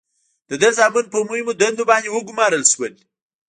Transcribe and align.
د 0.49 0.51
ده 0.61 0.69
زامن 0.77 1.05
په 1.13 1.19
مهمو 1.29 1.53
دندو 1.61 1.83
باندې 1.91 2.09
وګمارل 2.15 2.63
شول. 2.71 2.93